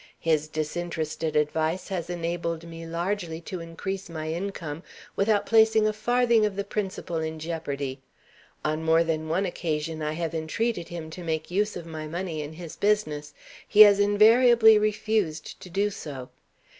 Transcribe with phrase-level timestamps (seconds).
[0.19, 4.81] His disinterested advice has enabled me largely to increase my income,
[5.15, 8.01] without placing a farthing of the principal in jeopardy.
[8.65, 12.41] On more than one occasion, I have entreated him to make use of my money
[12.41, 13.35] in his business.
[13.67, 16.31] He has invariably refused to do so.